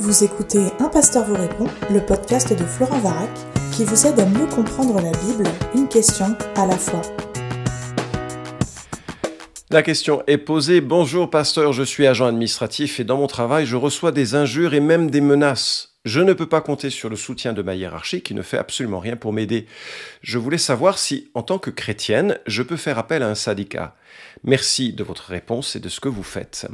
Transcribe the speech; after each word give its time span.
Vous 0.00 0.24
écoutez 0.24 0.68
Un 0.78 0.88
pasteur 0.88 1.26
vous 1.26 1.34
répond, 1.34 1.66
le 1.90 2.00
podcast 2.00 2.58
de 2.58 2.64
Florent 2.64 3.00
Varac, 3.00 3.28
qui 3.70 3.84
vous 3.84 4.06
aide 4.06 4.18
à 4.18 4.24
mieux 4.24 4.46
comprendre 4.46 4.94
la 4.94 5.10
Bible, 5.10 5.44
une 5.74 5.88
question 5.88 6.38
à 6.56 6.64
la 6.64 6.78
fois. 6.78 7.02
La 9.68 9.82
question 9.82 10.22
est 10.26 10.38
posée. 10.38 10.80
Bonjour 10.80 11.28
pasteur, 11.28 11.74
je 11.74 11.82
suis 11.82 12.06
agent 12.06 12.24
administratif 12.24 12.98
et 12.98 13.04
dans 13.04 13.18
mon 13.18 13.26
travail, 13.26 13.66
je 13.66 13.76
reçois 13.76 14.10
des 14.10 14.34
injures 14.34 14.72
et 14.72 14.80
même 14.80 15.10
des 15.10 15.20
menaces. 15.20 15.98
Je 16.06 16.20
ne 16.20 16.32
peux 16.32 16.48
pas 16.48 16.62
compter 16.62 16.88
sur 16.88 17.10
le 17.10 17.16
soutien 17.16 17.52
de 17.52 17.60
ma 17.60 17.74
hiérarchie 17.74 18.22
qui 18.22 18.32
ne 18.32 18.40
fait 18.40 18.56
absolument 18.56 19.00
rien 19.00 19.16
pour 19.16 19.34
m'aider. 19.34 19.66
Je 20.22 20.38
voulais 20.38 20.56
savoir 20.56 20.96
si, 20.96 21.30
en 21.34 21.42
tant 21.42 21.58
que 21.58 21.68
chrétienne, 21.68 22.38
je 22.46 22.62
peux 22.62 22.78
faire 22.78 22.96
appel 22.96 23.22
à 23.22 23.28
un 23.28 23.34
syndicat. 23.34 23.94
Merci 24.44 24.94
de 24.94 25.04
votre 25.04 25.24
réponse 25.28 25.76
et 25.76 25.80
de 25.80 25.90
ce 25.90 26.00
que 26.00 26.08
vous 26.08 26.22
faites. 26.22 26.66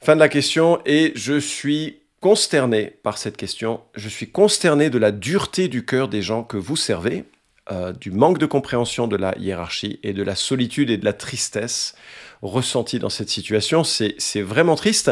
Fin 0.00 0.14
de 0.14 0.20
la 0.20 0.28
question 0.28 0.80
et 0.86 1.12
je 1.16 1.38
suis 1.38 1.98
consterné 2.20 2.94
par 3.02 3.18
cette 3.18 3.36
question. 3.36 3.80
Je 3.94 4.08
suis 4.08 4.30
consterné 4.30 4.90
de 4.90 4.98
la 4.98 5.12
dureté 5.12 5.68
du 5.68 5.84
cœur 5.84 6.08
des 6.08 6.22
gens 6.22 6.42
que 6.42 6.56
vous 6.56 6.76
servez, 6.76 7.24
euh, 7.70 7.92
du 7.92 8.10
manque 8.10 8.38
de 8.38 8.46
compréhension 8.46 9.06
de 9.08 9.16
la 9.16 9.36
hiérarchie 9.38 10.00
et 10.02 10.12
de 10.12 10.22
la 10.22 10.34
solitude 10.34 10.90
et 10.90 10.96
de 10.96 11.04
la 11.04 11.12
tristesse 11.12 11.94
ressentie 12.40 13.00
dans 13.00 13.08
cette 13.08 13.28
situation. 13.28 13.82
C'est 13.82 14.40
vraiment 14.40 14.76
triste. 14.76 15.10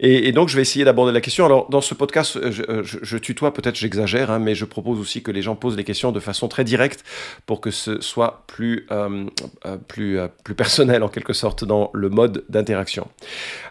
Et, 0.00 0.32
donc, 0.32 0.48
je 0.48 0.56
vais 0.56 0.62
essayer 0.62 0.84
d'aborder 0.84 1.12
la 1.12 1.20
question. 1.20 1.46
Alors, 1.46 1.70
dans 1.70 1.80
ce 1.80 1.94
podcast, 1.94 2.50
je, 2.50 2.62
je, 2.82 3.16
tutoie, 3.16 3.54
peut-être 3.54 3.76
j'exagère, 3.76 4.32
hein, 4.32 4.40
mais 4.40 4.56
je 4.56 4.64
propose 4.64 4.98
aussi 4.98 5.22
que 5.22 5.30
les 5.30 5.40
gens 5.40 5.54
posent 5.54 5.76
les 5.76 5.84
questions 5.84 6.10
de 6.10 6.18
façon 6.18 6.48
très 6.48 6.64
directe 6.64 7.04
pour 7.46 7.60
que 7.60 7.70
ce 7.70 8.00
soit 8.00 8.42
plus, 8.48 8.86
euh, 8.90 9.24
euh, 9.66 9.76
plus, 9.76 10.18
plus 10.42 10.56
personnel, 10.56 11.04
en 11.04 11.08
quelque 11.08 11.32
sorte, 11.32 11.64
dans 11.64 11.90
le 11.94 12.10
mode 12.10 12.44
d'interaction. 12.48 13.06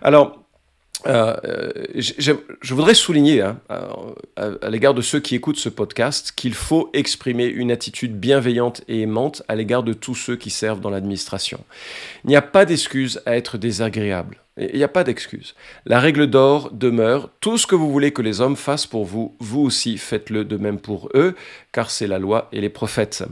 Alors, 0.02 0.43
euh, 1.06 1.36
je, 1.96 2.74
voudrais 2.74 2.94
souligner 2.94 3.42
hein, 3.42 3.60
à, 4.36 4.70
l'égard 4.70 4.94
de 4.94 5.02
ceux 5.02 5.20
qui 5.20 5.36
écoutent 5.36 5.58
ce 5.58 5.70
podcast 5.70 6.34
qu'il 6.36 6.54
faut 6.54 6.90
exprimer 6.94 7.46
une 7.46 7.72
attitude 7.72 8.18
bienveillante 8.20 8.84
et 8.88 9.02
aimante 9.02 9.44
à 9.48 9.56
l'égard 9.56 9.84
de 9.84 9.94
tous 9.94 10.16
ceux 10.16 10.36
qui 10.36 10.50
servent 10.50 10.80
dans 10.80 10.90
l'administration. 10.90 11.60
Il 12.24 12.30
n'y 12.30 12.36
a 12.36 12.42
pas 12.42 12.66
d'excuse 12.66 13.22
à 13.26 13.36
être 13.36 13.58
désagréable. 13.58 14.43
Il 14.56 14.76
n'y 14.76 14.84
a 14.84 14.88
pas 14.88 15.04
d'excuse. 15.04 15.56
La 15.88 16.00
règle 16.00 16.28
d'or 16.28 16.70
demeure, 16.72 17.30
tout 17.40 17.58
ce 17.58 17.66
que 17.66 17.74
vous 17.74 17.92
voulez 17.92 18.12
que 18.12 18.22
les 18.22 18.40
hommes 18.40 18.56
fassent 18.56 18.86
pour 18.86 19.04
vous, 19.04 19.36
vous 19.40 19.62
aussi 19.62 19.98
faites-le 19.98 20.46
de 20.46 20.58
même 20.58 20.80
pour 20.80 21.10
eux, 21.16 21.34
car 21.72 21.90
c'est 21.90 22.06
la 22.06 22.20
loi 22.20 22.50
et 22.52 22.62
les 22.62 22.70
prophètes. 22.70 23.24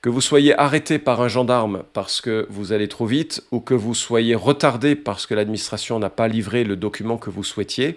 Que 0.00 0.08
vous 0.08 0.20
soyez 0.20 0.56
arrêté 0.56 1.00
par 1.00 1.22
un 1.22 1.28
gendarme 1.28 1.82
parce 1.92 2.20
que 2.20 2.46
vous 2.50 2.72
allez 2.72 2.86
trop 2.86 3.04
vite, 3.04 3.42
ou 3.50 3.58
que 3.58 3.74
vous 3.74 3.96
soyez 3.96 4.36
retardé 4.36 4.94
parce 4.94 5.26
que 5.26 5.34
l'administration 5.34 5.98
n'a 5.98 6.08
pas 6.08 6.28
livré 6.28 6.62
le 6.62 6.76
document 6.76 7.16
que 7.16 7.30
vous 7.30 7.42
souhaitiez, 7.42 7.96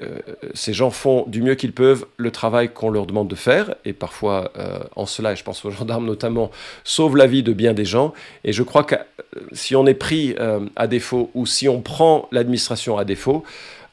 euh, 0.00 0.18
ces 0.54 0.72
gens 0.72 0.90
font 0.90 1.24
du 1.26 1.42
mieux 1.42 1.56
qu'ils 1.56 1.74
peuvent 1.74 2.06
le 2.16 2.30
travail 2.30 2.70
qu'on 2.70 2.88
leur 2.88 3.04
demande 3.04 3.28
de 3.28 3.34
faire, 3.34 3.74
et 3.84 3.92
parfois 3.92 4.50
euh, 4.56 4.78
en 4.96 5.04
cela, 5.04 5.32
et 5.32 5.36
je 5.36 5.44
pense 5.44 5.62
aux 5.66 5.70
gendarmes 5.70 6.06
notamment, 6.06 6.50
sauvent 6.84 7.18
la 7.18 7.26
vie 7.26 7.42
de 7.42 7.52
bien 7.52 7.74
des 7.74 7.84
gens, 7.84 8.14
et 8.44 8.54
je 8.54 8.62
crois 8.62 8.84
que 8.84 8.94
euh, 8.94 9.40
si 9.52 9.76
on 9.76 9.86
est 9.86 9.92
pris 9.92 10.34
à 10.76 10.86
défaut, 10.86 11.30
ou 11.34 11.44
si 11.44 11.68
on 11.68 11.82
prend 11.82 11.97
l'administration 12.32 12.98
à 12.98 13.04
défaut, 13.04 13.44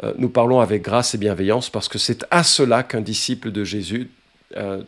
euh, 0.03 0.13
nous 0.17 0.29
parlons 0.29 0.59
avec 0.59 0.81
grâce 0.81 1.15
et 1.15 1.17
bienveillance 1.17 1.69
parce 1.69 1.87
que 1.87 1.97
c'est 1.97 2.25
à 2.31 2.43
cela 2.43 2.83
qu'un 2.83 3.01
disciple 3.01 3.51
de 3.51 3.63
Jésus 3.63 4.09
euh, 4.57 4.83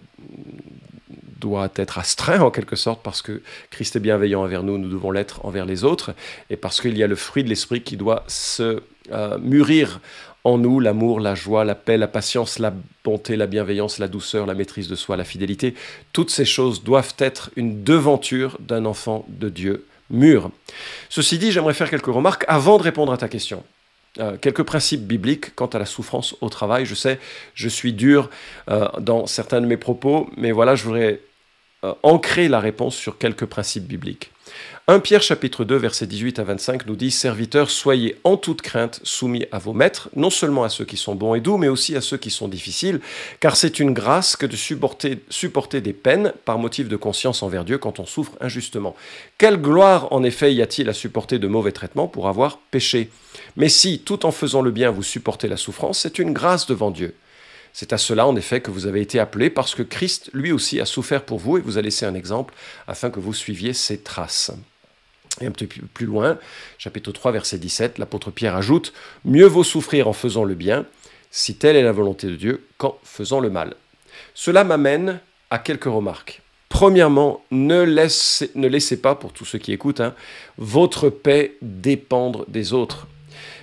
doit 1.39 1.69
être 1.75 1.97
astreint 1.97 2.41
en 2.41 2.51
quelque 2.51 2.75
sorte 2.75 3.01
parce 3.03 3.21
que 3.21 3.41
Christ 3.69 3.95
est 3.95 3.99
bienveillant 3.99 4.43
envers 4.43 4.63
nous, 4.63 4.77
nous 4.77 4.89
devons 4.89 5.11
l'être 5.11 5.45
envers 5.45 5.65
les 5.65 5.83
autres 5.83 6.13
et 6.49 6.57
parce 6.57 6.81
qu'il 6.81 6.97
y 6.97 7.03
a 7.03 7.07
le 7.07 7.15
fruit 7.15 7.43
de 7.43 7.49
l'esprit 7.49 7.81
qui 7.81 7.95
doit 7.95 8.23
se 8.27 8.81
euh, 9.11 9.37
mûrir 9.37 10.01
en 10.43 10.57
nous, 10.57 10.79
l'amour, 10.79 11.19
la 11.19 11.35
joie, 11.35 11.65
la 11.65 11.75
paix, 11.75 11.97
la 11.97 12.07
patience, 12.07 12.57
la 12.57 12.73
bonté, 13.03 13.35
la 13.35 13.47
bienveillance, 13.47 13.99
la 13.99 14.07
douceur, 14.07 14.45
la 14.45 14.53
maîtrise 14.53 14.87
de 14.87 14.95
soi, 14.95 15.17
la 15.17 15.25
fidélité. 15.25 15.73
Toutes 16.13 16.29
ces 16.29 16.45
choses 16.45 16.83
doivent 16.83 17.15
être 17.17 17.51
une 17.57 17.83
devanture 17.83 18.57
d'un 18.61 18.85
enfant 18.85 19.25
de 19.27 19.49
Dieu 19.49 19.85
mûr. 20.09 20.49
Ceci 21.09 21.37
dit, 21.37 21.51
j'aimerais 21.51 21.73
faire 21.73 21.89
quelques 21.89 22.05
remarques 22.05 22.45
avant 22.47 22.77
de 22.77 22.83
répondre 22.83 23.11
à 23.11 23.17
ta 23.17 23.27
question. 23.27 23.63
Euh, 24.19 24.35
quelques 24.37 24.63
principes 24.63 25.05
bibliques 25.05 25.53
quant 25.53 25.67
à 25.67 25.77
la 25.77 25.85
souffrance 25.85 26.35
au 26.41 26.49
travail. 26.49 26.85
Je 26.85 26.95
sais, 26.95 27.19
je 27.53 27.69
suis 27.69 27.93
dur 27.93 28.29
euh, 28.69 28.87
dans 28.99 29.27
certains 29.27 29.61
de 29.61 29.67
mes 29.67 29.77
propos, 29.77 30.29
mais 30.37 30.51
voilà, 30.51 30.75
je 30.75 30.83
voudrais 30.85 31.21
euh, 31.83 31.93
ancrer 32.01 32.47
la 32.47 32.59
réponse 32.59 32.95
sur 32.95 33.19
quelques 33.19 33.45
principes 33.45 33.85
bibliques. 33.85 34.31
1 34.89 35.01
Pierre 35.01 35.21
chapitre 35.21 35.65
2 35.65 35.75
versets 35.75 36.07
18 36.07 36.39
à 36.39 36.45
25 36.45 36.85
nous 36.85 36.95
dit 36.95 37.11
Serviteurs, 37.11 37.69
soyez 37.69 38.15
en 38.23 38.37
toute 38.37 38.61
crainte 38.61 39.01
soumis 39.03 39.45
à 39.51 39.59
vos 39.59 39.73
maîtres, 39.73 40.07
non 40.15 40.29
seulement 40.29 40.63
à 40.63 40.69
ceux 40.69 40.85
qui 40.85 40.95
sont 40.95 41.13
bons 41.13 41.35
et 41.35 41.41
doux, 41.41 41.57
mais 41.57 41.67
aussi 41.67 41.97
à 41.97 41.99
ceux 41.99 42.15
qui 42.15 42.29
sont 42.29 42.47
difficiles, 42.47 43.01
car 43.41 43.57
c'est 43.57 43.81
une 43.81 43.91
grâce 43.91 44.37
que 44.37 44.45
de 44.45 44.55
supporter, 44.55 45.19
supporter 45.29 45.81
des 45.81 45.91
peines 45.91 46.31
par 46.45 46.57
motif 46.57 46.87
de 46.87 46.95
conscience 46.95 47.43
envers 47.43 47.65
Dieu 47.65 47.77
quand 47.77 47.99
on 47.99 48.05
souffre 48.05 48.37
injustement. 48.39 48.95
Quelle 49.37 49.57
gloire 49.57 50.07
en 50.13 50.23
effet 50.23 50.53
y 50.53 50.61
a-t-il 50.61 50.87
à 50.87 50.93
supporter 50.93 51.37
de 51.37 51.49
mauvais 51.49 51.73
traitements 51.73 52.07
pour 52.07 52.29
avoir 52.29 52.59
péché? 52.71 53.09
Mais 53.57 53.67
si, 53.67 53.99
tout 53.99 54.25
en 54.25 54.31
faisant 54.31 54.61
le 54.61 54.71
bien, 54.71 54.89
vous 54.89 55.03
supportez 55.03 55.49
la 55.49 55.57
souffrance, 55.57 55.99
c'est 55.99 56.17
une 56.17 56.31
grâce 56.31 56.65
devant 56.65 56.91
Dieu. 56.91 57.13
C'est 57.73 57.91
à 57.91 57.97
cela, 57.97 58.25
en 58.25 58.37
effet, 58.37 58.61
que 58.61 58.71
vous 58.71 58.87
avez 58.87 59.01
été 59.01 59.19
appelés, 59.19 59.49
parce 59.49 59.75
que 59.75 59.83
Christ, 59.83 60.29
lui 60.31 60.53
aussi, 60.53 60.79
a 60.79 60.85
souffert 60.85 61.25
pour 61.25 61.39
vous 61.39 61.57
et 61.57 61.61
vous 61.61 61.77
a 61.77 61.81
laissé 61.81 62.05
un 62.05 62.15
exemple 62.15 62.53
afin 62.87 63.09
que 63.09 63.19
vous 63.19 63.33
suiviez 63.33 63.73
ses 63.73 63.97
traces. 63.97 64.53
Et 65.41 65.45
un 65.45 65.51
petit 65.51 65.67
peu 65.67 65.85
plus 65.93 66.05
loin, 66.05 66.37
chapitre 66.77 67.11
3, 67.11 67.31
verset 67.31 67.59
17, 67.59 67.97
l'apôtre 67.97 68.31
Pierre 68.31 68.55
ajoute 68.55 68.93
Mieux 69.25 69.45
vaut 69.45 69.63
souffrir 69.63 70.07
en 70.07 70.13
faisant 70.13 70.43
le 70.43 70.55
bien, 70.55 70.85
si 71.31 71.55
telle 71.55 71.75
est 71.75 71.83
la 71.83 71.91
volonté 71.91 72.27
de 72.27 72.35
Dieu, 72.35 72.65
qu'en 72.77 72.97
faisant 73.03 73.39
le 73.39 73.49
mal. 73.49 73.75
Cela 74.33 74.63
m'amène 74.63 75.19
à 75.49 75.59
quelques 75.59 75.85
remarques. 75.85 76.41
Premièrement, 76.69 77.43
ne 77.51 77.81
laissez, 77.81 79.01
pas, 79.01 79.15
pour 79.15 79.31
tous 79.31 79.45
ceux 79.45 79.57
qui 79.57 79.71
écoutent, 79.71 80.01
hein, 80.01 80.13
votre 80.57 81.09
paix 81.09 81.55
dépendre 81.61 82.45
des 82.47 82.73
autres. 82.73 83.07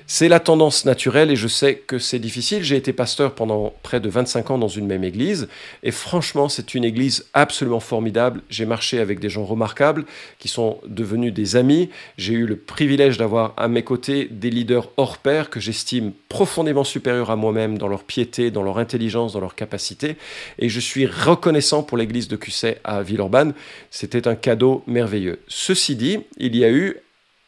C'est 0.07 0.29
la 0.29 0.39
tendance 0.39 0.85
naturelle 0.85 1.31
et 1.31 1.37
je 1.37 1.49
sais 1.49 1.77
que 1.77 1.99
c'est 1.99 2.19
difficile. 2.19 2.63
J'ai 2.63 2.77
été 2.77 2.93
pasteur 2.93 3.35
pendant 3.35 3.73
près 3.83 4.01
de 4.01 4.09
25 4.11 4.51
ans 4.51 4.59
dans 4.59 4.69
une 4.69 4.87
même 4.87 5.03
église 5.03 5.49
et 5.83 5.93
franchement, 5.93 6.51
c'est 6.51 6.75
une 6.75 6.85
église 6.85 7.25
absolument 7.33 7.81
formidable. 7.81 8.43
J'ai 8.51 8.67
marché 8.67 9.01
avec 9.01 9.19
des 9.19 9.31
gens 9.31 9.47
remarquables 9.47 10.05
qui 10.39 10.49
sont 10.49 10.79
devenus 10.87 11.33
des 11.33 11.57
amis. 11.57 11.89
J'ai 12.19 12.35
eu 12.35 12.45
le 12.45 12.57
privilège 12.57 13.17
d'avoir 13.17 13.55
à 13.57 13.67
mes 13.67 13.83
côtés 13.83 14.29
des 14.31 14.51
leaders 14.51 14.91
hors 14.99 15.17
pair 15.17 15.49
que 15.49 15.59
j'estime 15.59 16.13
profondément 16.29 16.85
supérieurs 16.85 17.31
à 17.31 17.37
moi-même 17.37 17.79
dans 17.79 17.89
leur 17.89 18.05
piété, 18.05 18.51
dans 18.51 18.63
leur 18.63 18.77
intelligence, 18.77 19.33
dans 19.33 19.41
leur 19.41 19.55
capacité. 19.55 20.17
Et 20.59 20.69
je 20.69 20.81
suis 20.81 21.07
reconnaissant 21.07 21.83
pour 21.83 21.97
l'église 21.97 22.29
de 22.29 22.37
Cusset 22.37 22.79
à 22.85 23.03
Villeurbanne. 23.03 23.55
C'était 23.91 24.29
un 24.29 24.35
cadeau 24.35 24.83
merveilleux. 24.87 25.41
Ceci 25.49 25.97
dit, 25.97 26.19
il 26.37 26.55
y 26.57 26.65
a 26.65 26.71
eu 26.71 26.99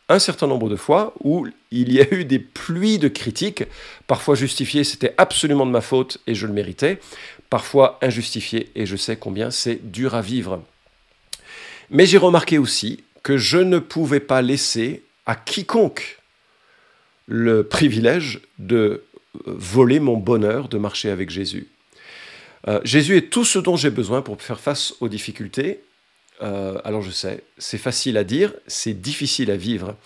un 0.08 0.18
certain 0.18 0.46
nombre 0.46 0.68
de 0.68 0.76
fois 0.76 1.14
où 1.22 1.46
il 1.70 1.92
y 1.92 2.00
a 2.00 2.14
eu 2.14 2.24
des 2.24 2.38
pluies 2.38 2.98
de 2.98 3.08
critiques, 3.08 3.64
parfois 4.06 4.34
justifiées, 4.34 4.84
c'était 4.84 5.14
absolument 5.18 5.66
de 5.66 5.72
ma 5.72 5.80
faute 5.80 6.18
et 6.26 6.34
je 6.34 6.46
le 6.46 6.52
méritais, 6.52 7.00
parfois 7.50 7.98
injustifiées 8.02 8.70
et 8.74 8.86
je 8.86 8.96
sais 8.96 9.16
combien 9.16 9.50
c'est 9.50 9.90
dur 9.90 10.14
à 10.14 10.22
vivre. 10.22 10.62
Mais 11.90 12.06
j'ai 12.06 12.18
remarqué 12.18 12.58
aussi 12.58 13.02
que 13.22 13.36
je 13.36 13.58
ne 13.58 13.78
pouvais 13.78 14.20
pas 14.20 14.42
laisser 14.42 15.02
à 15.26 15.34
quiconque 15.34 16.18
le 17.26 17.64
privilège 17.64 18.40
de 18.58 19.02
voler 19.44 19.98
mon 19.98 20.16
bonheur 20.16 20.68
de 20.68 20.78
marcher 20.78 21.10
avec 21.10 21.30
Jésus. 21.30 21.66
Euh, 22.68 22.80
Jésus 22.84 23.16
est 23.16 23.30
tout 23.30 23.44
ce 23.44 23.58
dont 23.58 23.76
j'ai 23.76 23.90
besoin 23.90 24.22
pour 24.22 24.40
faire 24.40 24.60
face 24.60 24.94
aux 25.00 25.08
difficultés 25.08 25.80
euh, 26.42 26.78
alors 26.84 27.02
je 27.02 27.10
sais, 27.10 27.44
c'est 27.58 27.78
facile 27.78 28.16
à 28.16 28.24
dire, 28.24 28.52
c'est 28.66 28.94
difficile 28.94 29.50
à 29.50 29.56
vivre, 29.56 29.97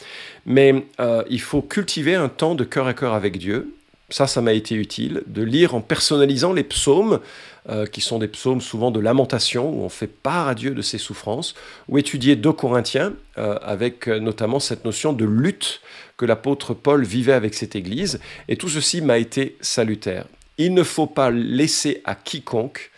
mais 0.46 0.86
euh, 1.00 1.24
il 1.28 1.40
faut 1.40 1.62
cultiver 1.62 2.14
un 2.14 2.28
temps 2.28 2.54
de 2.54 2.64
cœur 2.64 2.86
à 2.86 2.94
cœur 2.94 3.14
avec 3.14 3.38
Dieu. 3.38 3.74
Ça, 4.10 4.26
ça 4.26 4.40
m'a 4.40 4.52
été 4.52 4.74
utile, 4.74 5.22
de 5.26 5.42
lire 5.42 5.74
en 5.74 5.80
personnalisant 5.80 6.52
les 6.52 6.64
psaumes, 6.64 7.20
euh, 7.68 7.86
qui 7.86 8.00
sont 8.00 8.18
des 8.18 8.26
psaumes 8.26 8.60
souvent 8.60 8.90
de 8.90 8.98
lamentation, 8.98 9.70
où 9.70 9.82
on 9.82 9.88
fait 9.88 10.08
part 10.08 10.48
à 10.48 10.54
Dieu 10.54 10.72
de 10.72 10.82
ses 10.82 10.98
souffrances, 10.98 11.54
ou 11.88 11.98
étudier 11.98 12.36
2 12.36 12.52
Corinthiens, 12.52 13.12
avec 13.36 14.06
notamment 14.06 14.60
cette 14.60 14.84
notion 14.84 15.14
de 15.14 15.24
lutte 15.24 15.80
que 16.18 16.26
l'apôtre 16.26 16.74
Paul 16.74 17.04
vivait 17.04 17.32
avec 17.32 17.54
cette 17.54 17.74
Église, 17.74 18.20
et 18.48 18.56
tout 18.56 18.68
ceci 18.68 19.00
m'a 19.00 19.16
été 19.16 19.56
salutaire. 19.62 20.26
Il 20.58 20.74
ne 20.74 20.82
faut 20.82 21.06
pas 21.06 21.30
laisser 21.30 22.02
à 22.04 22.14
quiconque 22.14 22.90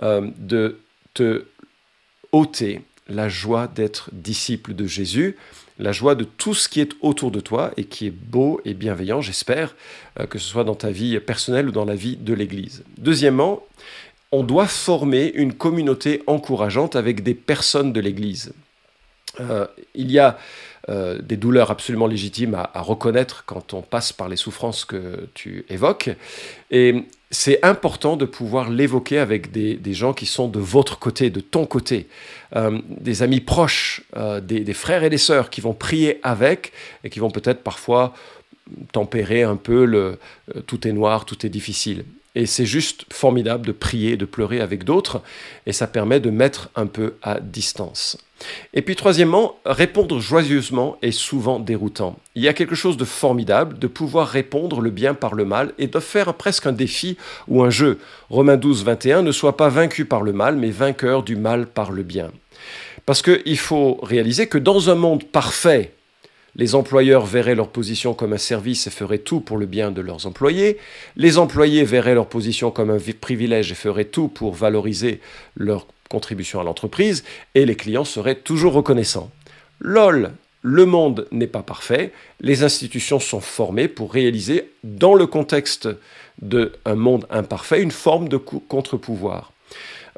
de 0.00 0.78
te 1.12 1.44
ôter 2.32 2.82
la 3.08 3.28
joie 3.28 3.66
d'être 3.66 4.10
disciple 4.12 4.74
de 4.74 4.86
Jésus, 4.86 5.36
la 5.78 5.92
joie 5.92 6.14
de 6.14 6.24
tout 6.24 6.54
ce 6.54 6.68
qui 6.68 6.80
est 6.80 6.92
autour 7.00 7.30
de 7.30 7.40
toi 7.40 7.72
et 7.76 7.84
qui 7.84 8.06
est 8.06 8.10
beau 8.10 8.60
et 8.64 8.74
bienveillant, 8.74 9.20
j'espère, 9.20 9.74
euh, 10.18 10.26
que 10.26 10.38
ce 10.38 10.48
soit 10.48 10.64
dans 10.64 10.74
ta 10.74 10.90
vie 10.90 11.18
personnelle 11.20 11.68
ou 11.68 11.72
dans 11.72 11.84
la 11.84 11.94
vie 11.94 12.16
de 12.16 12.34
l'Église. 12.34 12.84
Deuxièmement, 12.98 13.62
on 14.30 14.42
doit 14.42 14.66
former 14.66 15.30
une 15.34 15.52
communauté 15.52 16.22
encourageante 16.26 16.96
avec 16.96 17.22
des 17.22 17.34
personnes 17.34 17.92
de 17.92 18.00
l'Église. 18.00 18.52
Euh, 19.40 19.66
il 19.94 20.10
y 20.10 20.18
a 20.18 20.38
euh, 20.88 21.20
des 21.20 21.36
douleurs 21.36 21.70
absolument 21.70 22.06
légitimes 22.06 22.54
à, 22.54 22.80
reconnaître 22.80 23.44
quand 23.46 23.72
on 23.72 23.82
passe 23.82 24.12
par 24.12 24.28
les 24.28 24.36
souffrances 24.36 24.84
que 24.84 25.28
tu 25.34 25.64
évoques. 25.68 26.10
Et 26.70 27.04
c'est 27.32 27.64
important 27.64 28.16
de 28.16 28.24
pouvoir 28.24 28.70
l'évoquer 28.70 29.18
avec 29.18 29.50
des, 29.50 29.94
gens 29.94 30.12
qui 30.12 30.26
sont 30.26 30.46
de 30.46 30.60
votre 30.60 30.98
côté, 30.98 31.30
de 31.30 31.40
ton 31.40 31.66
côté, 31.66 32.06
euh, 32.54 32.78
des 32.88 33.22
amis 33.22 33.40
proches, 33.40 34.02
des, 34.42 34.60
des, 34.60 34.74
frères 34.74 35.02
et 35.02 35.10
des 35.10 35.18
sœurs 35.18 35.50
qui 35.50 35.60
vont 35.60 35.74
prier 35.74 36.20
avec 36.22 36.72
et 37.02 37.10
qui 37.10 37.18
vont 37.18 37.30
peut-être 37.30 37.62
parfois 37.62 38.14
tempérer 38.92 39.42
un 39.42 39.56
peu 39.56 39.84
le 39.84 40.18
tout 40.66 40.86
est 40.86 40.92
noir, 40.92 41.24
tout 41.24 41.44
est 41.44 41.50
difficile. 41.50 42.04
Et 42.34 42.46
c'est 42.46 42.66
juste 42.66 43.04
formidable 43.12 43.66
de 43.66 43.72
prier, 43.72 44.16
de 44.16 44.24
pleurer 44.24 44.60
avec 44.60 44.84
d'autres, 44.84 45.22
et 45.66 45.72
ça 45.72 45.86
permet 45.86 46.20
de 46.20 46.30
mettre 46.30 46.70
un 46.76 46.86
peu 46.86 47.14
à 47.22 47.40
distance. 47.40 48.16
Et 48.74 48.82
puis 48.82 48.96
troisièmement, 48.96 49.56
répondre 49.64 50.20
joyeusement 50.20 50.96
est 51.02 51.12
souvent 51.12 51.58
déroutant. 51.58 52.16
Il 52.34 52.42
y 52.42 52.48
a 52.48 52.52
quelque 52.52 52.74
chose 52.74 52.96
de 52.96 53.04
formidable 53.04 53.78
de 53.78 53.86
pouvoir 53.86 54.28
répondre 54.28 54.80
le 54.80 54.90
bien 54.90 55.14
par 55.14 55.34
le 55.34 55.44
mal 55.44 55.72
et 55.78 55.86
de 55.86 56.00
faire 56.00 56.34
presque 56.34 56.66
un 56.66 56.72
défi 56.72 57.16
ou 57.48 57.62
un 57.62 57.70
jeu. 57.70 57.98
Romains 58.30 58.56
12, 58.56 58.84
21, 58.84 59.22
ne 59.22 59.32
sois 59.32 59.56
pas 59.56 59.68
vaincu 59.68 60.04
par 60.04 60.22
le 60.22 60.32
mal, 60.32 60.56
mais 60.56 60.70
vainqueur 60.70 61.22
du 61.22 61.36
mal 61.36 61.66
par 61.66 61.92
le 61.92 62.02
bien. 62.02 62.30
Parce 63.06 63.22
qu'il 63.22 63.58
faut 63.58 63.98
réaliser 64.02 64.46
que 64.46 64.58
dans 64.58 64.90
un 64.90 64.94
monde 64.94 65.24
parfait, 65.24 65.92
les 66.54 66.74
employeurs 66.74 67.24
verraient 67.24 67.54
leur 67.54 67.68
position 67.68 68.12
comme 68.12 68.34
un 68.34 68.38
service 68.38 68.86
et 68.86 68.90
feraient 68.90 69.18
tout 69.18 69.40
pour 69.40 69.56
le 69.56 69.64
bien 69.64 69.90
de 69.90 70.02
leurs 70.02 70.26
employés. 70.26 70.78
Les 71.16 71.38
employés 71.38 71.84
verraient 71.84 72.14
leur 72.14 72.28
position 72.28 72.70
comme 72.70 72.90
un 72.90 72.98
privilège 73.20 73.72
et 73.72 73.74
feraient 73.74 74.04
tout 74.04 74.28
pour 74.28 74.54
valoriser 74.54 75.20
leur 75.56 75.86
contribution 76.12 76.60
à 76.60 76.64
l'entreprise. 76.64 77.24
Et 77.54 77.64
les 77.64 77.76
clients 77.76 78.04
seraient 78.04 78.40
toujours 78.50 78.74
reconnaissants. 78.74 79.30
LOL, 79.80 80.32
le 80.62 80.86
monde 80.86 81.26
n'est 81.32 81.48
pas 81.48 81.62
parfait. 81.62 82.12
Les 82.40 82.62
institutions 82.62 83.18
sont 83.18 83.40
formées 83.40 83.88
pour 83.88 84.12
réaliser, 84.12 84.70
dans 84.84 85.14
le 85.14 85.26
contexte 85.26 85.88
d'un 86.40 86.94
monde 86.94 87.26
imparfait, 87.30 87.82
une 87.82 87.90
forme 87.90 88.28
de 88.28 88.36
contre-pouvoir. 88.36 89.52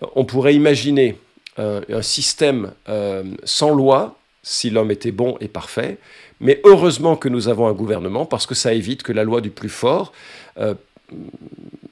Euh, 0.03 0.07
on 0.15 0.25
pourrait 0.25 0.55
imaginer 0.55 1.19
euh, 1.59 1.81
un 1.89 2.03
système 2.03 2.73
euh, 2.89 3.25
sans 3.45 3.71
loi 3.71 4.19
si 4.43 4.69
l'homme 4.71 4.91
était 4.91 5.13
bon 5.13 5.37
et 5.41 5.49
parfait, 5.49 5.97
mais 6.41 6.61
heureusement 6.65 7.17
que 7.17 7.31
nous 7.31 7.49
avons 7.49 7.67
un 7.67 7.73
gouvernement 7.73 8.27
parce 8.27 8.47
que 8.47 8.55
ça 8.55 8.75
évite 8.75 9.03
que 9.03 9.13
la 9.13 9.25
loi 9.25 9.41
du 9.41 9.51
plus 9.51 9.71
fort 9.71 10.13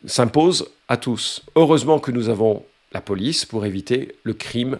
s'impose 0.05 0.69
à 0.88 0.98
tous. 0.98 1.43
Heureusement 1.56 1.98
que 1.98 2.10
nous 2.10 2.28
avons 2.28 2.62
la 2.92 3.00
police 3.00 3.44
pour 3.44 3.64
éviter 3.66 4.16
le 4.22 4.34
crime 4.34 4.78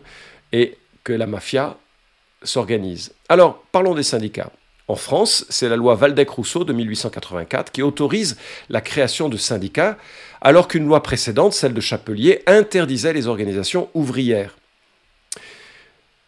et 0.53 0.77
que 1.05 1.13
la 1.13 1.27
mafia 1.27 1.79
s'organise. 2.43 3.13
Alors, 3.29 3.63
parlons 3.73 3.95
des 3.95 4.03
syndicats. 4.03 4.51
En 4.89 4.97
France, 4.97 5.47
c'est 5.49 5.69
la 5.69 5.77
loi 5.77 5.95
Valdec-Rousseau 5.95 6.65
de 6.65 6.73
1884 6.73 7.73
qui 7.73 7.83
autorise 7.83 8.37
la 8.69 8.81
création 8.81 9.29
de 9.29 9.37
syndicats, 9.37 9.97
alors 10.41 10.69
qu'une 10.69 10.87
loi 10.87 11.03
précédente, 11.03 11.55
celle 11.55 11.73
de 11.73 11.81
Chapelier, 11.81 12.43
interdisait 12.47 13.13
les 13.13 13.27
organisations 13.27 13.89
ouvrières. 13.95 14.57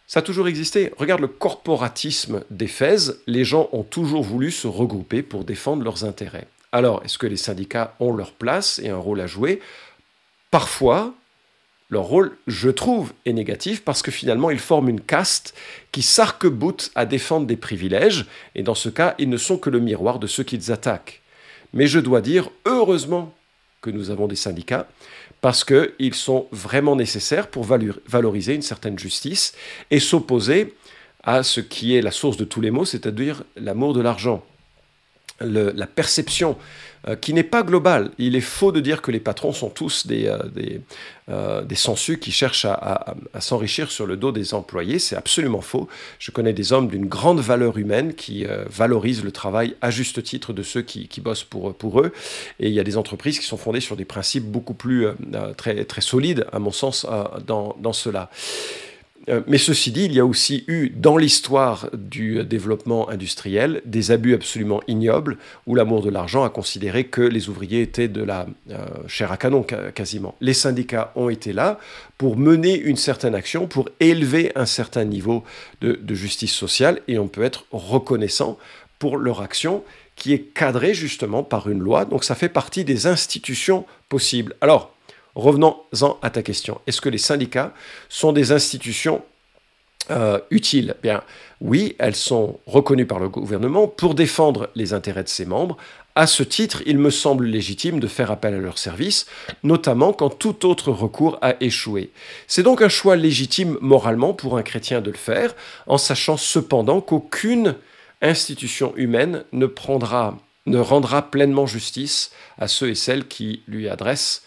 Ça 0.07 0.19
a 0.19 0.23
toujours 0.23 0.47
existé. 0.47 0.91
Regarde 0.97 1.21
le 1.21 1.27
corporatisme 1.27 2.43
d'Éphèse. 2.49 3.21
Les 3.27 3.43
gens 3.43 3.69
ont 3.71 3.83
toujours 3.83 4.23
voulu 4.23 4.51
se 4.51 4.67
regrouper 4.67 5.21
pour 5.21 5.43
défendre 5.43 5.83
leurs 5.83 6.05
intérêts. 6.05 6.47
Alors, 6.71 7.01
est-ce 7.03 7.17
que 7.17 7.27
les 7.27 7.37
syndicats 7.37 7.95
ont 7.99 8.13
leur 8.13 8.31
place 8.31 8.79
et 8.79 8.89
un 8.89 8.97
rôle 8.97 9.21
à 9.21 9.27
jouer? 9.27 9.61
Parfois, 10.51 11.13
leur 11.89 12.03
rôle, 12.03 12.37
je 12.47 12.69
trouve, 12.69 13.13
est 13.25 13.33
négatif 13.33 13.83
parce 13.83 14.01
que 14.01 14.11
finalement, 14.11 14.49
ils 14.49 14.59
forment 14.59 14.89
une 14.89 15.01
caste 15.01 15.53
qui 15.91 16.01
s'arc-boute 16.01 16.91
à 16.95 17.05
défendre 17.05 17.45
des 17.45 17.57
privilèges, 17.57 18.25
et 18.55 18.63
dans 18.63 18.75
ce 18.75 18.89
cas, 18.89 19.15
ils 19.19 19.29
ne 19.29 19.37
sont 19.37 19.57
que 19.57 19.69
le 19.69 19.79
miroir 19.79 20.19
de 20.19 20.27
ceux 20.27 20.43
qu'ils 20.43 20.71
attaquent. 20.71 21.21
Mais 21.73 21.87
je 21.87 21.99
dois 21.99 22.21
dire, 22.21 22.49
heureusement 22.65 23.33
que 23.81 23.91
nous 23.91 24.09
avons 24.09 24.27
des 24.27 24.35
syndicats, 24.35 24.87
parce 25.41 25.63
qu'ils 25.63 26.15
sont 26.15 26.47
vraiment 26.51 26.95
nécessaires 26.95 27.47
pour 27.47 27.63
valoriser 27.63 28.55
une 28.55 28.63
certaine 28.63 28.97
justice 28.97 29.53
et 29.91 29.99
s'opposer 29.99 30.73
à 31.23 31.43
ce 31.43 31.61
qui 31.61 31.95
est 31.95 32.01
la 32.01 32.11
source 32.11 32.37
de 32.37 32.45
tous 32.45 32.61
les 32.61 32.71
maux, 32.71 32.85
c'est-à-dire 32.85 33.43
l'amour 33.55 33.93
de 33.93 34.01
l'argent 34.01 34.43
la 35.39 35.87
perception 35.87 36.57
euh, 37.07 37.15
qui 37.15 37.33
n'est 37.33 37.43
pas 37.43 37.61
globale. 37.61 38.09
Il 38.17 38.35
est 38.35 38.41
faux 38.41 38.71
de 38.71 38.79
dire 38.79 39.03
que 39.03 39.11
les 39.11 39.19
patrons 39.19 39.53
sont 39.53 39.69
tous 39.69 40.07
des, 40.07 40.25
euh, 40.25 40.39
des, 40.47 40.81
euh, 41.29 41.63
sensus 41.75 42.17
qui 42.17 42.31
cherchent 42.31 42.65
à, 42.65 43.13
s'enrichir 43.39 43.91
sur 43.91 44.07
le 44.07 44.17
dos 44.17 44.31
des 44.31 44.55
employés. 44.55 44.97
C'est 44.97 45.15
absolument 45.15 45.61
faux. 45.61 45.87
Je 46.17 46.31
connais 46.31 46.53
des 46.53 46.73
hommes 46.73 46.87
d'une 46.87 47.05
grande 47.05 47.39
valeur 47.39 47.77
humaine 47.77 48.15
qui 48.15 48.45
valorisent 48.69 49.23
le 49.23 49.31
travail 49.31 49.75
à 49.81 49.91
juste 49.91 50.23
titre 50.23 50.51
de 50.53 50.63
ceux 50.63 50.81
qui, 50.81 51.07
qui, 51.07 51.21
bossent 51.21 51.43
pour, 51.43 51.75
pour 51.75 51.99
eux. 51.99 52.11
Et 52.59 52.69
il 52.69 52.73
y 52.73 52.79
a 52.79 52.83
des 52.83 52.97
entreprises 52.97 53.37
qui 53.39 53.45
sont 53.45 53.57
fondées 53.57 53.81
sur 53.81 53.95
des 53.95 54.05
principes 54.05 54.45
beaucoup 54.45 54.73
plus 54.73 55.07
très, 55.57 55.85
très 55.85 56.01
solides, 56.01 56.47
à 56.51 56.59
mon 56.59 56.71
sens, 56.71 57.05
dans, 57.45 57.75
dans 57.79 57.93
cela. 57.93 58.29
Euh, 59.29 59.41
mais 59.47 59.57
ceci 59.57 59.91
dit, 59.91 60.05
il 60.05 60.13
y 60.13 60.19
a 60.19 60.25
aussi 60.25 60.63
eu 60.67 60.89
dans 60.89 61.17
l'histoire 61.17 61.89
du 61.93 62.43
développement 62.43 63.09
industriel 63.09 63.81
des 63.85 64.11
abus 64.11 64.33
absolument 64.33 64.81
ignobles 64.87 65.37
où 65.65 65.75
l'amour 65.75 66.01
de 66.03 66.09
l'argent 66.09 66.43
a 66.43 66.49
considéré 66.49 67.05
que 67.05 67.21
les 67.21 67.49
ouvriers 67.49 67.81
étaient 67.81 68.07
de 68.07 68.23
la 68.23 68.45
euh, 68.71 68.85
chair 69.07 69.31
à 69.31 69.37
canon 69.37 69.63
quasiment. 69.63 70.35
Les 70.41 70.53
syndicats 70.53 71.11
ont 71.15 71.29
été 71.29 71.53
là 71.53 71.79
pour 72.17 72.37
mener 72.37 72.77
une 72.77 72.97
certaine 72.97 73.35
action, 73.35 73.67
pour 73.67 73.89
élever 73.99 74.51
un 74.55 74.65
certain 74.65 75.05
niveau 75.05 75.43
de, 75.81 75.93
de 75.93 76.15
justice 76.15 76.53
sociale 76.53 77.01
et 77.07 77.17
on 77.17 77.27
peut 77.27 77.43
être 77.43 77.65
reconnaissant 77.71 78.57
pour 78.99 79.17
leur 79.17 79.41
action 79.41 79.83
qui 80.15 80.33
est 80.33 80.39
cadrée 80.39 80.93
justement 80.93 81.43
par 81.43 81.69
une 81.69 81.79
loi. 81.79 82.05
Donc 82.05 82.23
ça 82.23 82.35
fait 82.35 82.49
partie 82.49 82.85
des 82.85 83.07
institutions 83.07 83.85
possibles. 84.07 84.55
Alors, 84.61 84.94
Revenons-en 85.35 86.17
à 86.21 86.29
ta 86.29 86.41
question. 86.41 86.79
Est-ce 86.87 87.01
que 87.01 87.09
les 87.09 87.17
syndicats 87.17 87.73
sont 88.09 88.31
des 88.31 88.51
institutions 88.53 89.21
euh, 90.09 90.39
utiles? 90.49 90.95
Bien, 91.03 91.23
oui, 91.59 91.95
elles 91.99 92.15
sont 92.15 92.59
reconnues 92.65 93.05
par 93.05 93.19
le 93.19 93.27
gouvernement 93.27 93.87
pour 93.87 94.15
défendre 94.15 94.69
les 94.75 94.93
intérêts 94.93 95.23
de 95.23 95.29
ses 95.29 95.45
membres. 95.45 95.77
À 96.15 96.27
ce 96.27 96.43
titre, 96.43 96.81
il 96.85 96.97
me 96.97 97.09
semble 97.09 97.45
légitime 97.45 97.99
de 97.99 98.07
faire 98.07 98.31
appel 98.31 98.53
à 98.53 98.59
leurs 98.59 98.77
services, 98.77 99.25
notamment 99.63 100.13
quand 100.13 100.29
tout 100.29 100.65
autre 100.65 100.91
recours 100.91 101.37
a 101.41 101.55
échoué. 101.59 102.11
C'est 102.47 102.63
donc 102.63 102.81
un 102.81 102.87
choix 102.87 103.17
légitime 103.17 103.77
moralement 103.81 104.33
pour 104.33 104.57
un 104.57 104.63
chrétien 104.63 105.01
de 105.01 105.11
le 105.11 105.17
faire, 105.17 105.53
en 105.87 105.97
sachant 105.97 106.37
cependant 106.37 107.01
qu'aucune 107.01 107.75
institution 108.21 108.93
humaine 108.95 109.43
ne, 109.51 109.65
prendra, 109.65 110.37
ne 110.65 110.79
rendra 110.79 111.29
pleinement 111.29 111.65
justice 111.65 112.31
à 112.57 112.69
ceux 112.69 112.91
et 112.91 112.95
celles 112.95 113.27
qui 113.27 113.63
lui 113.67 113.89
adressent 113.89 114.43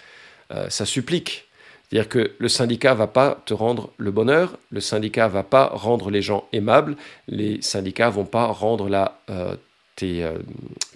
euh, 0.51 0.69
ça 0.71 0.87
supplique. 0.87 1.47
C'est-à-dire 1.91 2.09
que 2.09 2.33
le 2.39 2.49
syndicat 2.49 2.95
va 2.95 3.07
pas 3.07 3.43
te 3.47 3.55
rendre 3.55 3.91
le 3.97 4.11
bonheur, 4.11 4.59
le 4.71 4.81
syndicat 4.81 5.29
va 5.29 5.43
pas 5.43 5.69
rendre 5.69 6.11
les 6.11 6.21
gens 6.21 6.47
aimables, 6.53 6.97
les 7.29 7.63
syndicats 7.63 8.11
vont 8.11 8.27
pas 8.27 8.47
rendre 8.47 8.89
la, 8.89 9.21
euh, 9.31 9.57
tes 9.97 10.23
euh, 10.23 10.39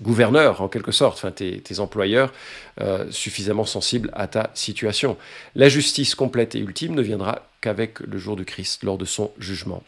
gouverneurs, 0.03 0.61
en 0.61 0.69
quelque 0.69 0.93
sorte, 0.93 1.17
enfin 1.17 1.31
tes, 1.31 1.81
employeurs, 1.81 2.33
suffisamment 3.11 3.65
sensibles 3.65 4.11
à 4.13 4.27
ta 4.27 4.51
situation. 4.55 5.17
La 5.55 5.69
justice 5.71 6.15
complète 6.15 6.55
et 6.55 6.59
ultime 6.59 6.95
ne 6.95 7.03
viendra 7.03 7.49
qu'avec 7.63 8.01
le 8.01 8.19
jour 8.19 8.37
du 8.37 8.45
Christ, 8.45 8.83
lors 8.83 8.99
de 8.99 9.07
son 9.07 9.33
jugement. 9.39 9.83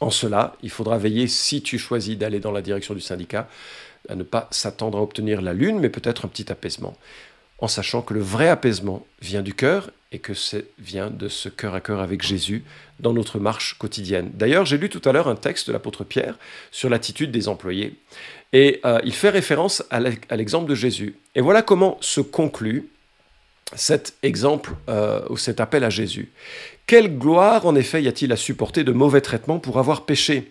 En 0.00 0.10
cela, 0.10 0.56
il 0.62 0.70
faudra 0.70 0.98
veiller, 0.98 1.26
si 1.26 1.62
tu 1.62 1.78
choisis 1.78 2.18
d'aller 2.18 2.40
dans 2.40 2.52
la 2.52 2.60
direction 2.60 2.92
du 2.92 3.00
syndicat, 3.00 3.48
à 4.08 4.14
ne 4.14 4.24
pas 4.24 4.48
s'attendre 4.50 4.98
à 4.98 5.00
obtenir 5.00 5.40
la 5.40 5.52
lune, 5.54 5.78
mais 5.78 5.88
peut-être 5.88 6.24
un 6.24 6.28
petit 6.28 6.50
apaisement 6.50 6.96
en 7.62 7.68
sachant 7.68 8.02
que 8.02 8.12
le 8.12 8.20
vrai 8.20 8.48
apaisement 8.48 9.06
vient 9.20 9.40
du 9.40 9.54
cœur 9.54 9.92
et 10.10 10.18
que 10.18 10.34
c'est 10.34 10.66
vient 10.80 11.10
de 11.10 11.28
ce 11.28 11.48
cœur 11.48 11.74
à 11.74 11.80
cœur 11.80 12.00
avec 12.00 12.20
Jésus 12.20 12.64
dans 12.98 13.12
notre 13.12 13.38
marche 13.38 13.78
quotidienne. 13.78 14.32
D'ailleurs, 14.34 14.66
j'ai 14.66 14.78
lu 14.78 14.90
tout 14.90 15.00
à 15.08 15.12
l'heure 15.12 15.28
un 15.28 15.36
texte 15.36 15.68
de 15.68 15.72
l'apôtre 15.72 16.02
Pierre 16.02 16.38
sur 16.72 16.90
l'attitude 16.90 17.30
des 17.30 17.46
employés 17.46 17.94
et 18.52 18.80
euh, 18.84 18.98
il 19.04 19.14
fait 19.14 19.30
référence 19.30 19.84
à 19.90 20.00
l'exemple 20.36 20.68
de 20.68 20.74
Jésus. 20.74 21.14
Et 21.36 21.40
voilà 21.40 21.62
comment 21.62 21.98
se 22.00 22.20
conclut 22.20 22.88
cet 23.76 24.16
exemple 24.24 24.72
euh, 24.88 25.22
ou 25.30 25.36
cet 25.36 25.60
appel 25.60 25.84
à 25.84 25.88
Jésus. 25.88 26.32
Quelle 26.88 27.16
gloire 27.16 27.64
en 27.64 27.76
effet 27.76 28.02
y 28.02 28.08
a-t-il 28.08 28.32
à 28.32 28.36
supporter 28.36 28.82
de 28.82 28.92
mauvais 28.92 29.20
traitements 29.20 29.60
pour 29.60 29.78
avoir 29.78 30.04
péché? 30.04 30.50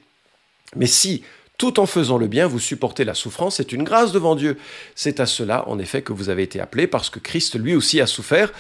Mais 0.78 0.88
si 0.88 1.24
tout 1.62 1.80
en 1.80 1.86
faisant 1.86 2.18
le 2.18 2.26
bien, 2.26 2.48
vous 2.48 2.58
supportez 2.58 3.06
la 3.06 3.14
souffrance, 3.14 3.58
c'est 3.58 3.72
une 3.72 3.84
grâce 3.84 4.12
devant 4.12 4.36
Dieu. 4.36 4.58
C'est 4.96 5.20
à 5.20 5.28
cela, 5.28 5.70
en 5.70 5.78
effet, 5.78 6.02
que 6.02 6.12
vous 6.12 6.30
avez 6.30 6.42
été 6.42 6.60
appelés, 6.60 6.88
parce 6.88 7.12
que 7.12 7.20
Christ, 7.20 7.56
lui 7.56 7.76
aussi, 7.76 8.02
a 8.02 8.08
souffert 8.08 8.52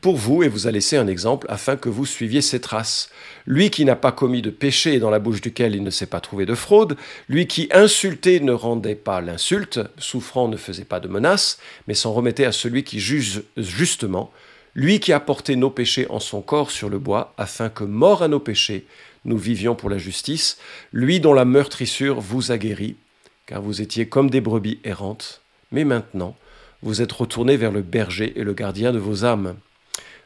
pour 0.00 0.16
vous 0.16 0.42
et 0.42 0.48
vous 0.48 0.66
a 0.66 0.70
laissé 0.70 0.96
un 0.96 1.06
exemple 1.06 1.46
afin 1.50 1.76
que 1.76 1.90
vous 1.90 2.06
suiviez 2.06 2.40
ses 2.40 2.62
traces. 2.62 3.10
Lui 3.44 3.68
qui 3.68 3.84
n'a 3.84 3.94
pas 3.94 4.10
commis 4.10 4.40
de 4.40 4.48
péché 4.48 4.94
et 4.94 5.00
dans 5.00 5.10
la 5.10 5.18
bouche 5.18 5.42
duquel 5.42 5.74
il 5.74 5.82
ne 5.82 5.90
s'est 5.90 6.06
pas 6.06 6.20
trouvé 6.20 6.46
de 6.46 6.54
fraude, 6.54 6.96
lui 7.28 7.46
qui 7.46 7.68
insulté 7.72 8.40
ne 8.40 8.52
rendait 8.52 8.94
pas 8.94 9.20
l'insulte, 9.20 9.80
souffrant 9.98 10.48
ne 10.48 10.56
faisait 10.56 10.86
pas 10.86 10.98
de 10.98 11.08
menace, 11.08 11.58
mais 11.88 11.94
s'en 11.94 12.14
remettait 12.14 12.46
à 12.46 12.52
celui 12.52 12.84
qui 12.84 13.00
juge 13.00 13.42
justement, 13.58 14.32
lui 14.74 14.98
qui 14.98 15.12
a 15.12 15.20
porté 15.20 15.56
nos 15.56 15.70
péchés 15.70 16.06
en 16.08 16.20
son 16.20 16.40
corps 16.40 16.70
sur 16.70 16.88
le 16.88 16.98
bois, 16.98 17.34
afin 17.36 17.68
que, 17.68 17.84
mort 17.84 18.22
à 18.22 18.28
nos 18.28 18.40
péchés, 18.40 18.86
nous 19.26 19.36
vivions 19.36 19.74
pour 19.74 19.90
la 19.90 19.98
justice, 19.98 20.56
lui 20.92 21.20
dont 21.20 21.34
la 21.34 21.44
meurtrissure 21.44 22.20
vous 22.20 22.52
a 22.52 22.58
guéri, 22.58 22.96
car 23.44 23.60
vous 23.60 23.82
étiez 23.82 24.08
comme 24.08 24.30
des 24.30 24.40
brebis 24.40 24.78
errantes, 24.84 25.42
mais 25.70 25.84
maintenant 25.84 26.36
vous 26.82 27.02
êtes 27.02 27.12
retournés 27.12 27.56
vers 27.56 27.72
le 27.72 27.82
berger 27.82 28.32
et 28.38 28.44
le 28.44 28.54
gardien 28.54 28.92
de 28.92 28.98
vos 28.98 29.24
âmes. 29.24 29.56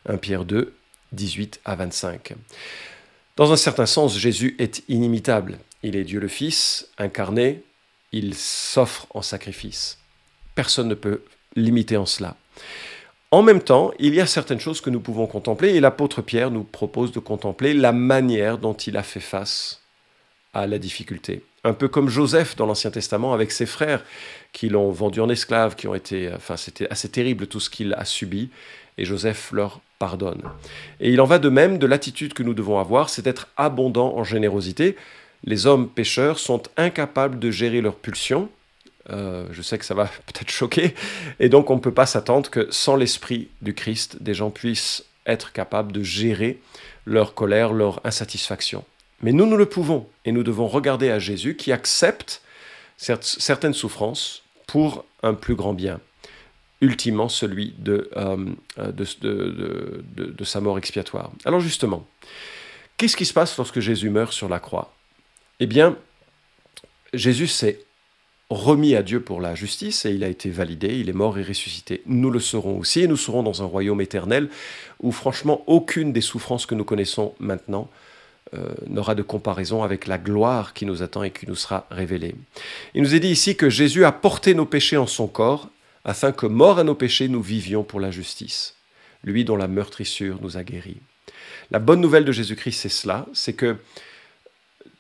1 0.09 0.17
Pierre 0.19 0.45
2, 0.45 0.73
18 1.13 1.61
à 1.65 1.75
25. 1.75 2.35
Dans 3.37 3.53
un 3.53 3.57
certain 3.57 3.87
sens, 3.87 4.19
Jésus 4.19 4.57
est 4.59 4.83
inimitable. 4.89 5.59
Il 5.83 5.97
est 5.97 6.05
Dieu 6.05 6.21
le 6.21 6.29
Fils, 6.29 6.89
incarné, 6.99 7.63
il 8.13 8.35
s'offre 8.35 9.07
en 9.11 9.23
sacrifice. 9.23 9.99
Personne 10.55 10.89
ne 10.89 10.95
peut 10.95 11.23
l'imiter 11.57 11.97
en 11.97 12.07
cela. 12.07 12.37
En 13.33 13.43
même 13.43 13.63
temps, 13.63 13.93
il 14.01 14.15
y 14.15 14.21
a 14.21 14.27
certaines 14.27 14.59
choses 14.59 14.81
que 14.81 14.91
nous 14.91 14.99
pouvons 14.99 15.29
contempler 15.29 15.71
et 15.71 15.81
l'apôtre 15.81 16.21
Pierre 16.21 16.51
nous 16.51 16.65
propose 16.65 17.13
de 17.13 17.21
contempler 17.21 17.75
la 17.75 17.93
manière 17.93 18.59
dont 18.59 18.75
il 18.75 18.97
a 18.97 19.05
fait 19.05 19.21
face 19.21 19.83
à 20.53 20.67
la 20.67 20.79
difficulté. 20.79 21.45
Un 21.63 21.73
peu 21.73 21.87
comme 21.87 22.09
Joseph 22.09 22.57
dans 22.57 22.67
l'Ancien 22.67 22.91
Testament 22.91 23.33
avec 23.33 23.53
ses 23.53 23.67
frères 23.67 24.03
qui 24.53 24.69
l'ont 24.69 24.91
vendu 24.91 25.21
en 25.21 25.29
esclave, 25.29 25.77
qui 25.77 25.87
ont 25.87 25.95
été, 25.95 26.29
enfin 26.35 26.57
c'était 26.57 26.89
assez 26.91 27.09
terrible 27.09 27.47
tout 27.47 27.61
ce 27.61 27.71
qu'il 27.71 27.95
a 27.95 28.05
subi 28.05 28.51
et 28.99 29.05
Joseph 29.05 29.53
leur 29.53 29.81
pardonne. 30.01 30.43
Et 30.99 31.13
il 31.13 31.21
en 31.21 31.27
va 31.27 31.39
de 31.39 31.49
même 31.49 31.79
de 31.79 31.87
l'attitude 31.87 32.35
que 32.35 32.43
nous 32.43 32.55
devons 32.55 32.81
avoir, 32.81 33.11
c'est 33.11 33.23
d'être 33.23 33.47
abondant 33.57 34.17
en 34.17 34.25
générosité. 34.25 34.97
Les 35.45 35.67
hommes 35.67 35.89
pécheurs 35.89 36.41
sont 36.41 36.63
incapables 36.77 37.39
de 37.39 37.53
gérer 37.53 37.81
leurs 37.81 37.95
pulsions, 37.95 38.49
euh, 39.09 39.47
je 39.51 39.63
sais 39.63 39.79
que 39.79 39.85
ça 39.85 39.95
va 39.95 40.05
peut-être 40.27 40.51
choquer. 40.51 40.95
Et 41.39 41.49
donc, 41.49 41.71
on 41.71 41.77
ne 41.77 41.81
peut 41.81 41.95
pas 41.95 42.07
s'attendre 42.07 42.51
que 42.51 42.69
sans 42.71 42.97
l'esprit 42.97 43.49
du 43.63 43.75
Christ, 43.75 44.23
des 44.23 44.35
gens 44.35 44.51
puissent 44.51 45.05
être 45.27 45.53
capables 45.53 45.93
de 45.93 46.03
gérer 46.03 46.61
leur 47.07 47.35
colère, 47.35 47.73
leur 47.73 48.05
insatisfaction. 48.05 48.85
Mais 49.23 49.33
nous, 49.33 49.47
nous 49.47 49.57
le 49.57 49.67
pouvons. 49.67 50.09
Et 50.25 50.33
nous 50.33 50.43
devons 50.43 50.67
regarder 50.67 51.11
à 51.11 51.19
Jésus 51.19 51.57
qui 51.57 51.73
accepte 51.73 52.43
certaines 52.97 53.75
souffrances 53.75 54.43
pour 54.67 55.05
un 55.23 55.35
plus 55.35 55.55
grand 55.55 55.73
bien. 55.73 56.01
Ultimement, 56.81 57.29
celui 57.29 57.75
de, 57.79 58.11
euh, 58.17 58.37
de, 58.79 60.05
de 60.17 60.45
sa 60.45 60.61
mort 60.61 60.79
expiatoire. 60.79 61.31
Alors 61.45 61.61
justement, 61.61 62.07
qu'est-ce 62.97 63.17
qui 63.17 63.27
se 63.27 63.35
passe 63.35 63.57
lorsque 63.59 63.81
Jésus 63.81 64.09
meurt 64.09 64.33
sur 64.33 64.49
la 64.49 64.61
croix? 64.61 64.95
Eh 65.59 65.67
bien, 65.67 65.97
Jésus 67.13 67.49
s'est 67.49 67.85
remis 68.51 68.97
à 68.97 69.03
Dieu 69.03 69.21
pour 69.21 69.41
la 69.41 69.55
justice 69.55 70.05
et 70.05 70.11
il 70.11 70.25
a 70.25 70.29
été 70.29 70.51
validé, 70.51 70.99
il 70.99 71.09
est 71.09 71.15
mort 71.15 71.39
et 71.39 71.43
ressuscité. 71.43 72.03
Nous 72.07 72.31
le 72.31 72.41
serons 72.41 72.79
aussi 72.79 73.01
et 73.01 73.07
nous 73.07 73.17
serons 73.17 73.45
dans 73.45 73.63
un 73.63 73.67
royaume 73.67 74.01
éternel 74.01 74.51
où 75.01 75.13
franchement 75.13 75.63
aucune 75.69 76.13
des 76.13 76.21
souffrances 76.21 76.67
que 76.67 76.75
nous 76.75 76.85
connaissons 76.85 77.35
maintenant 77.39 77.89
euh, 78.53 78.75
n'aura 78.89 79.15
de 79.15 79.23
comparaison 79.23 79.85
avec 79.85 80.09
la 80.09 80.19
gloire 80.19 80.75
qui 80.75 80.85
nous 80.85 81.03
attend 81.03 81.23
et 81.23 81.31
qui 81.31 81.47
nous 81.47 81.55
sera 81.55 81.87
révélée. 81.93 82.35
Il 82.95 83.03
nous 83.03 83.15
est 83.15 83.21
dit 83.21 83.29
ici 83.29 83.55
que 83.55 83.71
Jésus 83.71 84.05
a 84.05 84.11
porté 84.11 84.55
nos 84.55 84.67
péchés 84.67 84.97
en 84.97 85.07
son 85.07 85.29
corps 85.29 85.69
afin 86.05 86.33
que, 86.33 86.47
mort 86.47 86.81
à 86.81 86.85
nos 86.85 86.97
péchés, 86.97 87.29
nous 87.29 87.43
vivions 87.43 87.85
pour 87.85 88.01
la 88.01 88.11
justice, 88.11 88.75
lui 89.23 89.45
dont 89.45 89.57
la 89.57 89.69
meurtrissure 89.69 90.39
nous 90.43 90.57
a 90.57 90.65
guéris. 90.65 91.01
La 91.71 91.79
bonne 91.79 92.01
nouvelle 92.01 92.25
de 92.25 92.33
Jésus-Christ, 92.33 92.81
c'est 92.81 92.89
cela, 92.89 93.27
c'est 93.33 93.53
que 93.53 93.77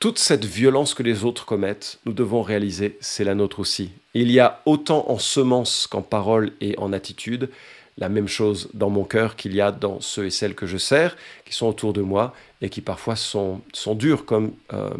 toute 0.00 0.18
cette 0.18 0.46
violence 0.46 0.94
que 0.94 1.02
les 1.02 1.24
autres 1.24 1.44
commettent, 1.44 1.98
nous 2.06 2.14
devons 2.14 2.40
réaliser, 2.40 2.96
c'est 3.00 3.22
la 3.22 3.34
nôtre 3.34 3.60
aussi. 3.60 3.90
Il 4.14 4.32
y 4.32 4.40
a 4.40 4.62
autant 4.64 5.08
en 5.10 5.18
semences 5.18 5.86
qu'en 5.86 6.00
paroles 6.00 6.52
et 6.62 6.76
en 6.78 6.94
attitudes, 6.94 7.50
la 7.98 8.08
même 8.08 8.26
chose 8.26 8.70
dans 8.72 8.88
mon 8.88 9.04
cœur 9.04 9.36
qu'il 9.36 9.54
y 9.54 9.60
a 9.60 9.70
dans 9.70 10.00
ceux 10.00 10.24
et 10.24 10.30
celles 10.30 10.54
que 10.54 10.66
je 10.66 10.78
sers, 10.78 11.18
qui 11.44 11.54
sont 11.54 11.66
autour 11.66 11.92
de 11.92 12.00
moi 12.00 12.34
et 12.62 12.70
qui 12.70 12.80
parfois 12.80 13.14
sont, 13.14 13.60
durs, 13.88 14.24
comme 14.24 14.52
euh, 14.72 14.90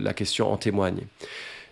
la 0.00 0.14
question 0.14 0.50
en 0.50 0.56
témoigne. 0.56 1.02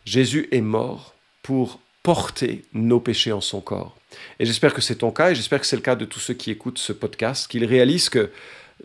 Jésus 0.05 0.47
est 0.53 0.61
mort 0.61 1.15
pour 1.43 1.81
porter 2.03 2.65
nos 2.75 3.01
péchés 3.01 3.33
en 3.33 3.41
son 3.41 3.63
corps. 3.63 3.97
Et 4.39 4.45
j'espère 4.45 4.75
que 4.75 4.83
c'est 4.83 4.97
ton 4.97 5.11
cas, 5.11 5.31
et 5.31 5.35
j'espère 5.35 5.61
que 5.61 5.67
c'est 5.67 5.77
le 5.77 5.83
cas 5.83 5.97
de 5.97 6.05
tous 6.05 6.21
ceux 6.21 6.35
qui 6.35 6.51
écoutent 6.51 6.79
ce 6.79 6.93
podcast, 6.93 7.51
qu'ils 7.51 7.65
réalisent 7.65 8.11
que 8.11 8.31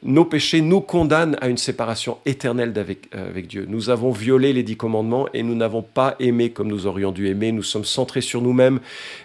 nos 0.01 0.25
péchés 0.25 0.62
nous 0.62 0.81
condamnent 0.81 1.38
à 1.41 1.47
une 1.47 1.57
séparation 1.57 2.17
éternelle 2.25 2.73
avec, 2.77 3.09
euh, 3.15 3.29
avec, 3.29 3.47
Dieu. 3.47 3.65
Nous 3.69 3.89
avons 3.89 4.12
violé 4.12 4.51
les 4.51 4.63
dix 4.63 4.75
commandements 4.75 5.27
et 5.33 5.43
nous 5.43 5.55
n'avons 5.55 5.81
pas 5.81 6.15
aimé 6.19 6.50
comme 6.50 6.67
nous 6.67 6.88
aurions 6.88 7.12
dû 7.12 7.27
aimer. 7.29 7.51
Nous 7.51 7.63
sommes 7.63 7.85
centrés 7.85 8.21
sur 8.21 8.41
nous-mêmes 8.41 8.79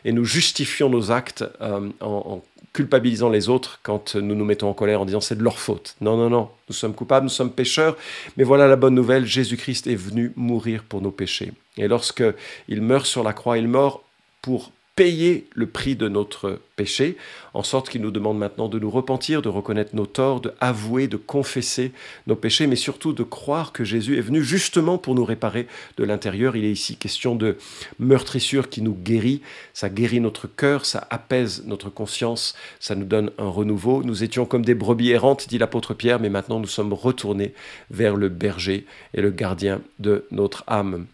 et 0.05 0.13
nous 0.13 0.25
justifions 0.25 0.89
nos 0.89 1.11
actes 1.11 1.45
euh, 1.61 1.89
en, 2.01 2.07
en, 2.07 2.43
culpabilisant 2.75 3.31
les 3.31 3.49
autres 3.49 3.81
quand 3.83 4.15
nous 4.15 4.35
nous 4.35 4.45
mettons 4.45 4.69
en 4.69 4.75
colère 4.75 5.01
en 5.01 5.05
disant 5.05 5.21
c'est 5.21 5.39
de 5.39 5.43
leur 5.43 5.59
faute. 5.59 5.97
Non, 6.01 6.17
non, 6.17 6.31
non. 6.31 6.49
Nous 6.69 6.75
sommes 6.75 6.95
coupables, 6.95 7.25
nous 7.25 7.31
sommes 7.31 7.51
pécheurs. 7.51 7.97
Mais 8.37 8.45
voilà 8.45 8.69
la 8.69 8.77
bonne 8.77 8.95
nouvelle. 8.95 9.25
Jésus-Christ 9.27 9.87
est 9.87 9.97
venu 9.97 10.33
mourir 10.37 10.85
pour 10.85 11.01
nos 11.01 11.11
péchés. 11.11 11.53
Et 11.77 11.89
lorsque 11.89 12.23
il 12.69 12.83
meurt 12.83 13.07
sur 13.07 13.25
la 13.25 13.33
croix, 13.33 13.59
il 13.59 13.69
meurt 13.69 14.03
pour 14.43 14.71
payer 14.99 15.47
le 15.55 15.69
prix 15.69 15.95
de 15.95 16.09
notre 16.09 16.59
péché, 16.75 17.17
en 17.55 17.63
sorte 17.63 17.89
qu'il 17.89 18.03
nous 18.03 18.11
demande 18.11 18.37
maintenant 18.37 18.69
de 18.69 18.81
nous 18.81 18.91
repentir, 18.91 19.43
de 19.43 19.49
reconnaître 19.49 19.95
nos 19.95 20.07
torts, 20.07 20.41
de 20.41 20.53
avouer, 20.61 21.07
de 21.07 21.17
confesser 21.17 21.93
nos 22.27 22.35
péchés, 22.35 22.67
mais 22.67 22.75
surtout 22.75 23.13
de 23.13 23.23
croire 23.23 23.71
que 23.71 23.85
Jésus 23.85 24.19
est 24.19 24.23
venu 24.23 24.43
justement 24.43 24.99
pour 24.99 25.15
nous 25.15 25.25
réparer 25.25 25.69
de 25.99 26.03
l'intérieur. 26.03 26.57
Il 26.57 26.65
est 26.65 26.73
ici 26.73 26.97
question 26.97 27.37
de 27.37 27.59
meurtrissure 28.01 28.69
qui 28.69 28.83
nous 28.83 28.93
guérit, 28.93 29.41
ça 29.73 29.89
guérit 29.89 30.19
notre 30.19 30.49
cœur, 30.49 30.85
ça 30.85 31.07
apaise 31.11 31.63
notre 31.65 31.91
conscience, 31.91 32.57
ça 32.81 32.97
nous 32.97 33.07
donne 33.07 33.31
un 33.39 33.49
renouveau. 33.49 34.03
Nous 34.03 34.25
étions 34.25 34.47
comme 34.47 34.65
des 34.65 34.75
brebis 34.75 35.11
errantes, 35.11 35.49
dit 35.49 35.59
l'apôtre 35.59 35.95
Pierre, 35.95 36.19
mais 36.19 36.29
maintenant 36.29 36.59
nous 36.59 36.67
sommes 36.67 36.93
retournés 36.93 37.55
vers 37.93 38.17
le 38.17 38.31
berger 38.31 38.85
et 39.15 39.21
le 39.21 39.31
gardien 39.31 39.81
de 40.01 40.27
notre 40.33 40.65
âme. 40.67 41.07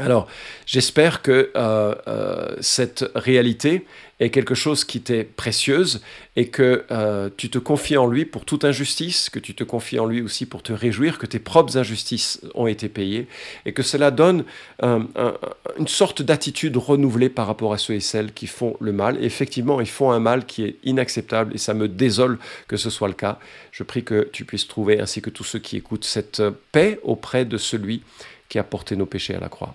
Alors, 0.00 0.28
j'espère 0.64 1.22
que 1.22 1.50
euh, 1.56 1.94
euh, 2.06 2.56
cette 2.60 3.04
réalité 3.16 3.84
est 4.20 4.30
quelque 4.30 4.54
chose 4.54 4.84
qui 4.84 5.00
t'est 5.00 5.24
précieuse 5.24 6.02
et 6.36 6.48
que 6.48 6.84
euh, 6.90 7.30
tu 7.36 7.50
te 7.50 7.58
confies 7.58 7.96
en 7.96 8.06
lui 8.06 8.24
pour 8.24 8.44
toute 8.44 8.64
injustice, 8.64 9.28
que 9.28 9.40
tu 9.40 9.54
te 9.54 9.64
confies 9.64 9.98
en 9.98 10.06
lui 10.06 10.22
aussi 10.22 10.46
pour 10.46 10.62
te 10.62 10.72
réjouir 10.72 11.18
que 11.18 11.26
tes 11.26 11.38
propres 11.40 11.76
injustices 11.78 12.40
ont 12.54 12.68
été 12.68 12.88
payées 12.88 13.26
et 13.64 13.72
que 13.72 13.82
cela 13.82 14.10
donne 14.10 14.44
une 14.82 15.88
sorte 15.88 16.22
d'attitude 16.22 16.76
renouvelée 16.76 17.28
par 17.28 17.46
rapport 17.46 17.72
à 17.72 17.78
ceux 17.78 17.94
et 17.94 18.00
celles 18.00 18.32
qui 18.32 18.46
font 18.46 18.76
le 18.80 18.92
mal. 18.92 19.22
Effectivement, 19.22 19.80
ils 19.80 19.88
font 19.88 20.10
un 20.10 20.20
mal 20.20 20.46
qui 20.46 20.64
est 20.64 20.76
inacceptable 20.84 21.54
et 21.54 21.58
ça 21.58 21.74
me 21.74 21.88
désole 21.88 22.38
que 22.66 22.76
ce 22.76 22.90
soit 22.90 23.08
le 23.08 23.14
cas. 23.14 23.38
Je 23.72 23.82
prie 23.82 24.04
que 24.04 24.28
tu 24.32 24.44
puisses 24.44 24.68
trouver, 24.68 25.00
ainsi 25.00 25.22
que 25.22 25.30
tous 25.30 25.44
ceux 25.44 25.58
qui 25.58 25.76
écoutent, 25.76 26.04
cette 26.04 26.42
paix 26.72 26.98
auprès 27.02 27.44
de 27.44 27.56
celui 27.56 28.02
qui 28.48 28.58
a 28.58 28.64
porté 28.64 28.96
nos 28.96 29.06
péchés 29.06 29.34
à 29.34 29.40
la 29.40 29.48
croix. 29.48 29.74